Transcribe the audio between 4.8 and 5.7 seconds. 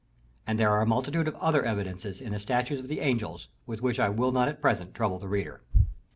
trouble the reader.